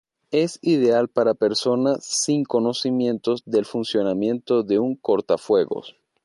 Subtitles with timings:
[0.31, 5.95] Es ideal para personas sin conocimientos del funcionamiento de un cortafuegos.